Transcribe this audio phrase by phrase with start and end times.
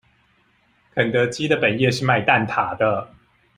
[0.95, 3.13] 肯德基的本業是賣蛋塔的